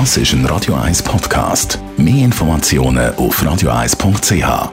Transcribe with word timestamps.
Das 0.00 0.16
ist 0.16 0.32
ein 0.32 0.44
Radio 0.46 0.74
1 0.74 1.04
Podcast. 1.04 1.78
Mehr 1.96 2.24
Informationen 2.24 3.14
auf 3.14 3.40
radio1.ch. 3.40 4.72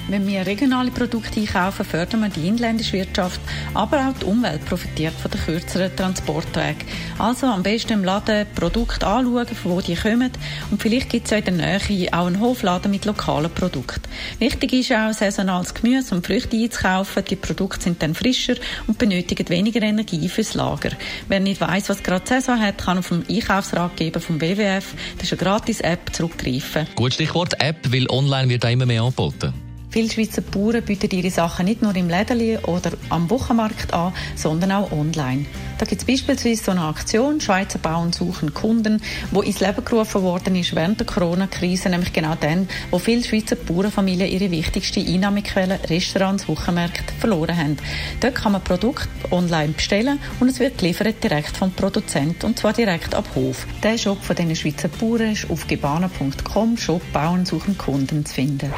Wenn 0.08 0.24
wir 0.28 0.46
regionale 0.46 0.92
Produkte 0.92 1.40
einkaufen, 1.40 1.84
fördern 1.84 2.20
wir 2.20 2.28
die 2.28 2.46
inländische 2.46 2.92
Wirtschaft, 2.92 3.40
aber 3.74 4.08
auch 4.08 4.18
die 4.20 4.26
Umwelt 4.26 4.64
profitiert 4.64 5.14
von 5.14 5.32
den 5.32 5.40
kürzeren 5.40 5.96
Transportwegen. 5.96 6.76
Also 7.18 7.46
am 7.46 7.64
besten 7.64 7.94
im 7.94 8.04
Laden 8.04 8.46
Produkte 8.54 9.04
anschauen, 9.04 9.48
von 9.48 9.72
wo 9.72 9.80
die 9.80 9.96
kommen 9.96 10.30
und 10.70 10.80
vielleicht 10.80 11.10
gibt 11.10 11.24
es 11.24 11.32
ja 11.32 11.38
in 11.38 11.44
der 11.44 11.54
Nähe 11.54 12.12
auch 12.12 12.26
einen 12.26 12.40
Hofladen 12.40 12.92
mit 12.92 13.04
lokalen 13.04 13.50
Produkten. 13.50 14.02
Wichtig 14.38 14.74
ist 14.74 14.92
auch, 14.92 15.12
saisonales 15.12 15.74
Gemüse 15.74 16.14
und 16.14 16.24
Früchte 16.24 16.56
einzukaufen. 16.56 17.24
Die 17.28 17.34
Produkte 17.34 17.82
sind 17.82 18.00
dann 18.00 18.14
frischer 18.14 18.54
und 18.86 18.98
benötigen 18.98 19.48
weniger 19.48 19.82
Energie 19.82 20.28
fürs 20.28 20.54
Lager. 20.54 20.90
Wer 21.26 21.40
nicht 21.40 21.60
weiß, 21.60 21.88
was 21.88 22.04
gerade 22.04 22.24
Saison 22.24 22.60
hat, 22.60 22.78
kann 22.78 22.98
auf 22.98 23.08
dem 23.08 23.24
Einkaufsratgeber 23.28 24.20
vom 24.20 24.40
WWF, 24.40 24.94
das 25.16 25.24
ist 25.24 25.32
eine 25.32 25.42
gratis 25.42 25.80
App, 25.80 26.14
zurückgreifen. 26.14 26.86
Gut 26.94 27.14
Stichwort 27.14 27.60
App, 27.60 27.92
weil 27.92 28.08
online 28.08 28.48
wird 28.48 28.62
da 28.62 28.68
immer 28.68 28.86
mehr 28.86 29.02
angeboten. 29.02 29.65
Viele 29.90 30.10
Schweizer 30.10 30.42
Bauern 30.42 30.82
bieten 30.82 31.10
ihre 31.10 31.30
Sachen 31.30 31.64
nicht 31.64 31.80
nur 31.80 31.94
im 31.96 32.08
Lädeli 32.08 32.58
oder 32.58 32.92
am 33.08 33.30
Wochenmarkt 33.30 33.94
an, 33.94 34.12
sondern 34.34 34.72
auch 34.72 34.92
online. 34.92 35.46
Da 35.78 35.86
gibt 35.86 36.00
es 36.02 36.06
beispielsweise 36.06 36.64
so 36.64 36.70
eine 36.72 36.82
Aktion, 36.82 37.40
Schweizer 37.40 37.78
Bauern 37.78 38.12
suchen 38.12 38.52
Kunden, 38.52 39.00
wo 39.30 39.42
ins 39.42 39.60
Leben 39.60 39.84
gerufen 39.84 40.22
worden 40.22 40.56
ist 40.56 40.74
während 40.74 41.00
der 41.00 41.06
Corona-Krise, 41.06 41.88
nämlich 41.88 42.12
genau 42.12 42.34
dann, 42.38 42.68
wo 42.90 42.98
viele 42.98 43.22
Schweizer 43.22 43.56
Bauernfamilien 43.56 44.30
ihre 44.30 44.50
wichtigste 44.50 45.00
Einnahmequelle, 45.00 45.78
Restaurants, 45.88 46.48
Wochenmärkte, 46.48 47.14
verloren 47.18 47.56
haben. 47.56 47.76
Dort 48.20 48.34
kann 48.34 48.52
man 48.52 48.64
Produkte 48.64 49.08
online 49.30 49.72
bestellen 49.72 50.18
und 50.40 50.48
es 50.48 50.60
wird 50.60 50.78
geliefert 50.78 51.22
direkt 51.22 51.56
vom 51.56 51.72
Produzent 51.72 52.42
und 52.44 52.58
zwar 52.58 52.72
direkt 52.72 53.14
ab 53.14 53.28
Hof. 53.34 53.66
Der 53.82 53.98
Shop 53.98 54.22
von 54.22 54.36
diesen 54.36 54.56
Schweizer 54.56 54.88
Bauern 54.88 55.32
ist 55.32 55.50
auf 55.50 55.66
gebana.com 55.66 56.76
Shop 56.76 57.02
Bauern 57.12 57.46
suchen 57.46 57.76
Kunden 57.76 58.24
zu 58.24 58.34
finden. 58.34 58.72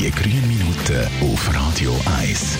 Die 0.00 0.10
grünen 0.10 0.48
Minuten 0.48 1.06
auf 1.20 1.54
Radio 1.54 1.94
1. 2.22 2.56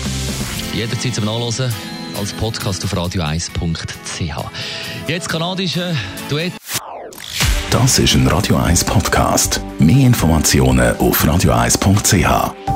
Jederzeit 0.75 1.15
zum 1.15 1.25
Nachlesen 1.25 1.73
als 2.15 2.33
Podcast 2.33 2.85
auf 2.85 2.93
radio1.ch. 2.93 4.45
Jetzt 5.07 5.27
kanadische 5.27 5.95
Duett. 6.29 6.53
Das 7.71 7.97
ist 7.97 8.13
ein 8.13 8.27
Radio 8.27 8.57
1 8.57 8.83
Podcast. 8.85 9.59
Mehr 9.79 10.05
Informationen 10.05 10.95
auf 10.97 11.25
radio1.ch. 11.25 12.70